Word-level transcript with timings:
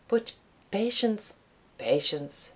"But 0.07 0.31
patience! 0.71 1.35
patience! 1.77 2.49